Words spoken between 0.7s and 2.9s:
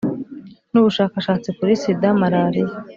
n Ubushakashatsi kuri Sida Malariya